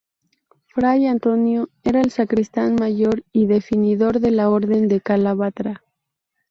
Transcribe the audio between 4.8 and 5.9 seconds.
de Calatrava.